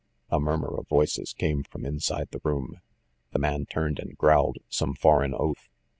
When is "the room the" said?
2.31-3.37